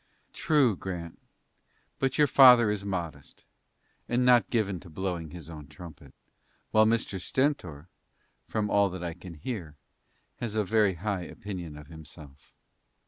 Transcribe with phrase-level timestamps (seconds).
[0.33, 1.19] "True, Grant,
[1.99, 3.45] but your father is modest,
[4.09, 6.11] and not given to blowing his own trumpet,
[6.71, 7.21] while Mr.
[7.21, 7.87] Stentor,
[8.47, 9.75] from all I can hear,
[10.37, 12.51] has a very high opinion of himself."